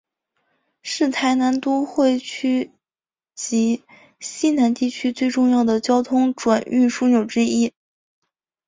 [0.81, 2.71] 是台南都会区
[3.35, 3.83] 及
[4.19, 7.71] 溪南地区最重要的交通转运枢纽之一。